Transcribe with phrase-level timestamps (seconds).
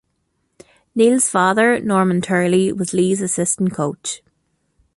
[0.95, 4.23] Neil's father, Norman Turley, was Leigh's assistant coach.